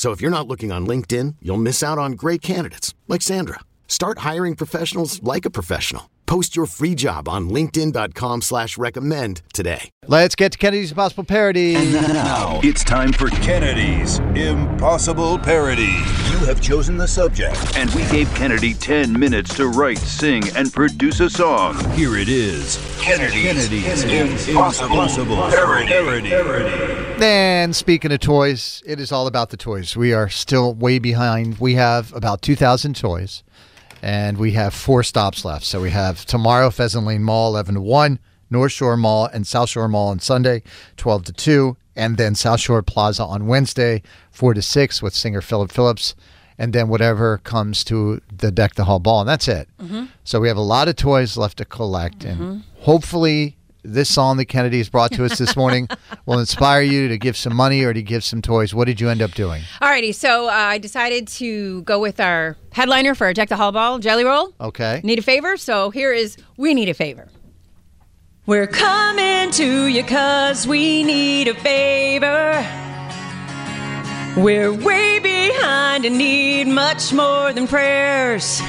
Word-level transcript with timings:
So 0.00 0.12
if 0.12 0.22
you're 0.22 0.30
not 0.30 0.48
looking 0.48 0.72
on 0.72 0.86
LinkedIn, 0.86 1.36
you'll 1.42 1.58
miss 1.58 1.82
out 1.82 1.98
on 1.98 2.12
great 2.12 2.40
candidates 2.40 2.94
like 3.06 3.20
Sandra. 3.20 3.60
Start 3.86 4.20
hiring 4.20 4.56
professionals 4.56 5.22
like 5.22 5.44
a 5.44 5.50
professional. 5.50 6.08
Post 6.24 6.56
your 6.56 6.64
free 6.64 6.94
job 6.94 7.28
on 7.28 7.50
linkedin.com 7.50 8.40
slash 8.40 8.78
recommend 8.78 9.42
today. 9.52 9.90
Let's 10.06 10.34
get 10.34 10.52
to 10.52 10.58
Kennedy's 10.58 10.92
Impossible 10.92 11.24
Parody. 11.24 11.74
And 11.74 11.92
now 11.92 12.60
it's 12.62 12.82
time 12.82 13.12
for 13.12 13.28
Kennedy's 13.28 14.20
Impossible 14.34 15.38
Parody. 15.38 15.92
You 16.30 16.46
have 16.46 16.62
chosen 16.62 16.96
the 16.96 17.06
subject, 17.06 17.58
and 17.76 17.90
we 17.90 18.06
gave 18.06 18.34
Kennedy 18.34 18.72
10 18.72 19.12
minutes 19.12 19.54
to 19.56 19.68
write, 19.68 19.98
sing, 19.98 20.44
and 20.56 20.72
produce 20.72 21.20
a 21.20 21.28
song. 21.28 21.78
Here 21.90 22.16
it 22.16 22.30
is 22.30 22.78
Kennedy's, 22.98 23.68
Kennedy's 24.04 24.48
Impossible, 24.48 24.92
Impossible 24.92 25.36
Parody. 25.50 26.30
Parody. 26.30 26.99
And 27.22 27.76
speaking 27.76 28.12
of 28.12 28.20
toys, 28.20 28.82
it 28.86 28.98
is 28.98 29.12
all 29.12 29.26
about 29.26 29.50
the 29.50 29.56
toys. 29.56 29.94
We 29.96 30.14
are 30.14 30.30
still 30.30 30.72
way 30.74 30.98
behind. 30.98 31.58
We 31.58 31.74
have 31.74 32.12
about 32.14 32.40
2,000 32.40 32.96
toys 32.96 33.42
and 34.02 34.38
we 34.38 34.52
have 34.52 34.72
four 34.72 35.02
stops 35.02 35.44
left. 35.44 35.64
So 35.64 35.82
we 35.82 35.90
have 35.90 36.24
tomorrow 36.24 36.70
Pheasant 36.70 37.06
Lane 37.06 37.22
Mall, 37.22 37.50
11 37.50 37.74
to 37.74 37.80
1, 37.80 38.18
North 38.48 38.72
Shore 38.72 38.96
Mall 38.96 39.26
and 39.26 39.46
South 39.46 39.68
Shore 39.68 39.88
Mall 39.88 40.08
on 40.08 40.20
Sunday, 40.20 40.62
12 40.96 41.24
to 41.26 41.32
2, 41.32 41.76
and 41.94 42.16
then 42.16 42.34
South 42.34 42.60
Shore 42.60 42.82
Plaza 42.82 43.24
on 43.24 43.46
Wednesday, 43.46 44.02
4 44.30 44.54
to 44.54 44.62
6 44.62 45.02
with 45.02 45.14
singer 45.14 45.42
Philip 45.42 45.70
Phillips, 45.70 46.14
and 46.58 46.72
then 46.72 46.88
whatever 46.88 47.38
comes 47.38 47.84
to 47.84 48.20
the 48.34 48.50
Deck 48.50 48.74
the 48.74 48.84
Hall 48.84 48.98
Ball. 48.98 49.20
And 49.20 49.28
that's 49.28 49.48
it. 49.48 49.68
Mm-hmm. 49.80 50.06
So 50.24 50.40
we 50.40 50.48
have 50.48 50.56
a 50.56 50.62
lot 50.62 50.88
of 50.88 50.96
toys 50.96 51.36
left 51.36 51.58
to 51.58 51.64
collect, 51.64 52.20
mm-hmm. 52.20 52.42
and 52.42 52.62
hopefully 52.78 53.56
this 53.82 54.12
song 54.12 54.36
that 54.36 54.46
Kennedy 54.46 54.78
has 54.78 54.88
brought 54.88 55.12
to 55.12 55.24
us 55.24 55.38
this 55.38 55.56
morning 55.56 55.88
will 56.26 56.38
inspire 56.38 56.82
you 56.82 57.08
to 57.08 57.18
give 57.18 57.36
some 57.36 57.54
money 57.54 57.82
or 57.82 57.92
to 57.92 58.02
give 58.02 58.24
some 58.24 58.42
toys. 58.42 58.74
What 58.74 58.86
did 58.86 59.00
you 59.00 59.08
end 59.08 59.22
up 59.22 59.32
doing? 59.32 59.62
Alrighty, 59.80 60.14
so 60.14 60.48
uh, 60.48 60.52
I 60.52 60.78
decided 60.78 61.28
to 61.28 61.82
go 61.82 61.98
with 61.98 62.20
our 62.20 62.56
headliner 62.72 63.14
for 63.14 63.32
Deck 63.32 63.48
the 63.48 63.56
Hall 63.56 63.72
Ball, 63.72 63.98
Jelly 63.98 64.24
Roll. 64.24 64.54
Okay. 64.60 65.00
Need 65.04 65.18
a 65.18 65.22
favor? 65.22 65.56
So 65.56 65.90
here 65.90 66.12
is 66.12 66.36
We 66.56 66.74
Need 66.74 66.88
a 66.88 66.94
Favor. 66.94 67.28
We're 68.46 68.66
coming 68.66 69.50
to 69.52 69.86
you 69.86 70.02
cause 70.02 70.66
we 70.66 71.04
need 71.04 71.46
a 71.46 71.54
favor. 71.54 72.66
We're 74.36 74.72
way 74.72 75.18
behind 75.18 76.04
and 76.04 76.16
need 76.18 76.66
much 76.66 77.12
more 77.12 77.52
than 77.52 77.68
prayers. 77.68 78.60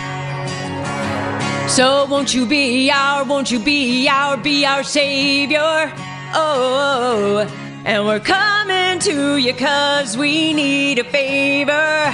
So 1.71 2.03
won't 2.05 2.33
you 2.33 2.45
be 2.45 2.91
our, 2.91 3.23
won't 3.23 3.49
you 3.49 3.57
be 3.57 4.05
our, 4.09 4.35
be 4.35 4.65
our 4.65 4.83
savior? 4.83 5.89
Oh, 6.33 7.47
and 7.85 8.05
we're 8.05 8.19
coming 8.19 8.99
to 8.99 9.37
you 9.37 9.53
cause 9.53 10.17
we 10.17 10.51
need 10.51 10.99
a 10.99 11.05
favor. 11.05 12.13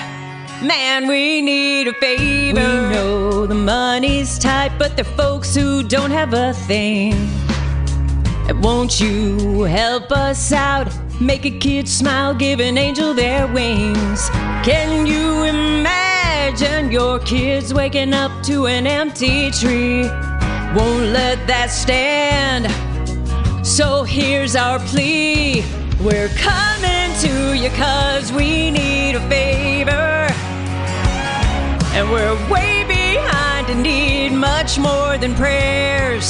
Man, 0.64 1.08
we 1.08 1.42
need 1.42 1.88
a 1.88 1.94
favor. 1.94 2.60
We 2.60 2.94
know 2.94 3.48
the 3.48 3.56
money's 3.56 4.38
tight, 4.38 4.78
but 4.78 4.96
they're 4.96 5.04
folks 5.04 5.56
who 5.56 5.82
don't 5.82 6.12
have 6.12 6.36
a 6.36 6.54
thing. 6.54 7.16
Won't 8.62 9.00
you 9.00 9.64
help 9.64 10.12
us 10.12 10.52
out? 10.52 10.96
Make 11.20 11.46
a 11.46 11.58
kid 11.58 11.90
smile, 11.90 12.36
give 12.36 12.60
an 12.60 12.78
angel 12.78 13.16
their 13.16 13.48
wings. 13.48 14.30
Can 14.64 15.08
you? 15.08 15.27
Your 16.92 17.20
kids 17.20 17.74
waking 17.74 18.14
up 18.14 18.32
to 18.44 18.68
an 18.68 18.88
empty 18.88 19.52
tree. 19.52 20.04
Won't 20.76 21.08
let 21.12 21.46
that 21.48 21.68
stand. 21.70 22.66
So 23.66 24.04
here's 24.04 24.56
our 24.56 24.80
plea. 24.80 25.64
We're 26.02 26.30
coming 26.30 27.12
to 27.22 27.54
you 27.54 27.70
cause 27.72 28.32
we 28.32 28.72
need 28.72 29.16
a 29.16 29.30
favor. 29.30 30.28
And 31.96 32.10
we're 32.12 32.36
way 32.50 32.86
behind 32.88 33.70
and 33.70 33.84
need 33.84 34.32
much 34.32 34.78
more 34.78 35.18
than 35.18 35.36
prayers. 35.36 36.26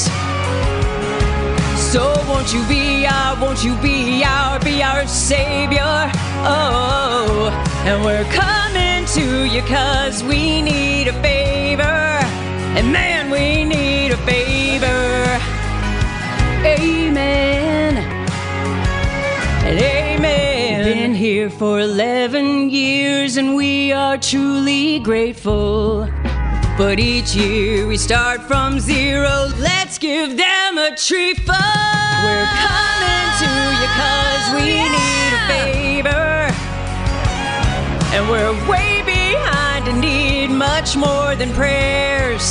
So 1.92 2.14
won't 2.28 2.54
you 2.54 2.66
be 2.68 3.06
our, 3.06 3.40
won't 3.42 3.64
you 3.64 3.76
be 3.82 4.24
our, 4.24 4.60
be 4.60 4.82
our 4.82 5.06
savior? 5.08 6.12
Oh, 6.46 7.67
and 7.88 8.04
we're 8.04 8.30
coming 8.34 9.06
to 9.06 9.46
you 9.46 9.62
cause 9.62 10.22
we 10.22 10.62
need 10.62 11.08
a 11.08 11.14
favor. 11.22 11.84
And 12.76 12.92
man, 12.92 13.30
we 13.30 13.64
need 13.64 14.12
a 14.12 14.18
favor. 14.18 15.40
Amen. 16.66 17.96
And 19.66 19.80
amen. 19.80 20.84
Been 20.84 21.16
here 21.16 21.50
for 21.50 21.80
11 21.80 22.70
years 22.72 23.38
and 23.38 23.56
we 23.56 23.94
are 23.94 24.18
truly 24.18 25.00
grateful. 25.00 26.10
But 26.78 27.00
each 27.00 27.36
year 27.36 27.88
we 27.88 27.96
start 27.96 28.42
from 28.42 28.82
zero. 28.82 29.50
Let's 29.60 29.98
give 29.98 30.36
them 30.36 30.78
a 30.78 30.94
treatful. 30.94 31.56
We're 32.26 32.52
coming 32.68 33.28
to 33.42 33.52
you 33.80 33.88
cause 34.02 34.46
we 34.58 34.76
yeah. 34.76 34.98
need 34.98 35.32
a 35.38 36.04
favor. 36.04 36.37
And 38.18 38.28
we're 38.32 38.52
way 38.68 39.04
behind 39.06 39.88
and 39.88 40.02
need 40.02 40.48
much 40.50 40.98
more 40.98 41.36
than 41.36 41.54
prayers. 41.54 42.42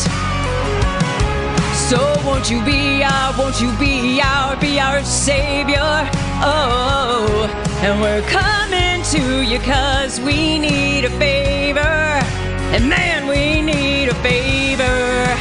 So 1.91 1.99
won't 2.25 2.49
you 2.49 2.65
be 2.65 3.03
our, 3.03 3.37
won't 3.37 3.60
you 3.60 3.72
be 3.76 4.21
our, 4.22 4.55
be 4.60 4.78
our 4.78 5.03
savior? 5.03 6.09
Oh, 6.41 7.50
and 7.82 8.00
we're 8.00 8.22
coming 8.28 9.03
to 9.10 9.43
you 9.43 9.59
cause 9.59 10.21
we 10.21 10.56
need 10.60 11.05
a 11.05 11.10
favor. 11.19 11.81
And 11.81 12.88
man, 12.88 13.26
we 13.26 13.60
need 13.60 14.09
a 14.09 14.15
favor. 14.22 15.37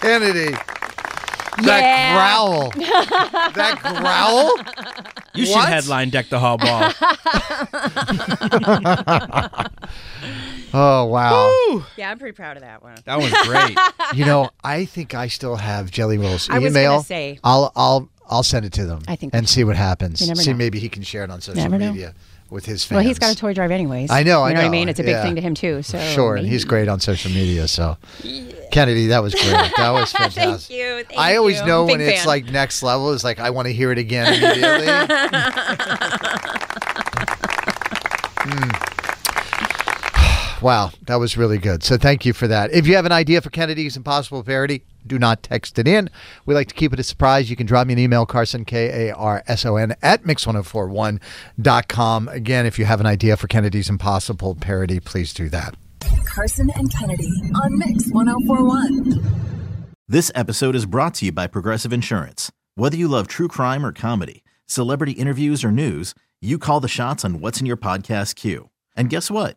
Kennedy. 0.00 0.56
That 1.64 1.82
Yeah. 1.82 2.14
growl. 2.16 2.70
that 3.52 3.76
growl? 3.82 4.56
You 5.34 5.46
should 5.46 5.54
What? 5.56 5.68
headline 5.68 6.10
Deck 6.10 6.28
the 6.28 6.38
Hall 6.38 6.58
Ball. 6.58 6.92
Oh, 10.74 11.04
wow. 11.04 11.84
Yeah, 11.98 12.10
I'm 12.10 12.18
pretty 12.18 12.34
proud 12.34 12.56
of 12.56 12.62
that 12.62 12.82
one. 12.82 12.96
That 13.04 13.18
was 13.18 13.30
great. 13.46 13.76
you 14.18 14.24
know, 14.24 14.48
I 14.64 14.86
think 14.86 15.12
I 15.14 15.28
still 15.28 15.56
have 15.56 15.90
Jelly 15.90 16.16
Roll's 16.16 16.48
I 16.48 16.60
was 16.60 16.72
email. 16.72 16.92
gonna 16.92 17.04
say. 17.04 17.38
I'll 17.44 17.70
I'll 17.76 18.08
I'll 18.26 18.42
send 18.42 18.64
it 18.64 18.72
to 18.74 18.86
them. 18.86 19.02
I 19.06 19.16
think 19.16 19.34
and 19.34 19.46
see 19.46 19.64
what 19.64 19.76
happens. 19.76 20.22
You 20.22 20.28
never 20.28 20.40
see 20.40 20.52
know. 20.52 20.56
maybe 20.56 20.78
he 20.78 20.88
can 20.88 21.02
share 21.02 21.24
it 21.24 21.30
on 21.30 21.42
social 21.42 21.62
Never 21.62 21.76
know. 21.78 21.92
media 21.92 22.14
with 22.52 22.66
his 22.66 22.84
fans. 22.84 22.96
Well, 22.96 23.04
he's 23.04 23.18
got 23.18 23.32
a 23.32 23.36
toy 23.36 23.54
drive 23.54 23.70
anyways. 23.70 24.10
I 24.10 24.22
know, 24.22 24.42
I 24.42 24.50
You 24.50 24.54
know 24.54 24.60
what 24.60 24.66
I 24.66 24.70
mean? 24.70 24.88
It's 24.88 25.00
a 25.00 25.02
big 25.02 25.12
yeah. 25.12 25.22
thing 25.22 25.34
to 25.36 25.40
him 25.40 25.54
too. 25.54 25.82
So 25.82 25.98
sure, 25.98 26.36
and 26.36 26.46
he's 26.46 26.64
great 26.64 26.86
on 26.88 27.00
social 27.00 27.32
media. 27.32 27.66
So, 27.66 27.96
Kennedy, 28.70 29.08
that 29.08 29.22
was 29.22 29.34
great. 29.34 29.72
That 29.82 29.90
was 29.92 30.12
fantastic. 30.12 30.42
Thank 30.42 30.70
you. 30.70 31.04
Thank 31.04 31.18
I 31.18 31.36
always 31.36 31.58
you. 31.60 31.66
know 31.66 31.86
Big 31.86 31.98
when 31.98 32.08
it's 32.08 32.26
like 32.26 32.44
next 32.46 32.82
level. 32.82 33.12
It's 33.12 33.24
like 33.24 33.40
I 33.40 33.50
want 33.50 33.66
to 33.66 33.72
hear 33.72 33.90
it 33.90 33.98
again 33.98 34.34
immediately. 34.34 34.86
Wow, 40.62 40.92
that 41.06 41.16
was 41.16 41.36
really 41.36 41.58
good. 41.58 41.82
So 41.82 41.96
thank 41.96 42.24
you 42.24 42.32
for 42.32 42.46
that. 42.46 42.72
If 42.72 42.86
you 42.86 42.94
have 42.94 43.04
an 43.04 43.10
idea 43.10 43.40
for 43.40 43.50
Kennedy's 43.50 43.96
Impossible 43.96 44.44
Parody, 44.44 44.84
do 45.04 45.18
not 45.18 45.42
text 45.42 45.76
it 45.76 45.88
in. 45.88 46.08
We 46.46 46.54
like 46.54 46.68
to 46.68 46.74
keep 46.74 46.92
it 46.92 47.00
a 47.00 47.02
surprise. 47.02 47.50
You 47.50 47.56
can 47.56 47.66
drop 47.66 47.88
me 47.88 47.94
an 47.94 47.98
email, 47.98 48.26
Carson, 48.26 48.64
K 48.64 49.08
A 49.08 49.14
R 49.16 49.42
S 49.48 49.66
O 49.66 49.74
N, 49.74 49.96
at 50.02 50.22
mix1041.com. 50.22 52.28
Again, 52.28 52.64
if 52.64 52.78
you 52.78 52.84
have 52.84 53.00
an 53.00 53.06
idea 53.06 53.36
for 53.36 53.48
Kennedy's 53.48 53.90
Impossible 53.90 54.54
Parody, 54.54 55.00
please 55.00 55.34
do 55.34 55.48
that. 55.48 55.74
Carson 56.24 56.70
and 56.76 56.94
Kennedy 56.94 57.28
on 57.56 57.76
Mix 57.78 58.08
1041. 58.12 59.96
This 60.06 60.30
episode 60.34 60.76
is 60.76 60.86
brought 60.86 61.14
to 61.14 61.26
you 61.26 61.32
by 61.32 61.48
Progressive 61.48 61.92
Insurance. 61.92 62.52
Whether 62.76 62.96
you 62.96 63.08
love 63.08 63.26
true 63.26 63.48
crime 63.48 63.84
or 63.84 63.90
comedy, 63.92 64.44
celebrity 64.66 65.12
interviews 65.12 65.64
or 65.64 65.72
news, 65.72 66.14
you 66.40 66.56
call 66.58 66.78
the 66.78 66.86
shots 66.86 67.24
on 67.24 67.40
what's 67.40 67.58
in 67.58 67.66
your 67.66 67.76
podcast 67.76 68.36
queue. 68.36 68.70
And 68.94 69.10
guess 69.10 69.28
what? 69.30 69.56